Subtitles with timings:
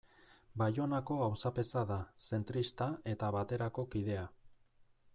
[0.61, 1.99] Baionako auzapeza da,
[2.31, 4.29] zentrista eta Baterako kidea.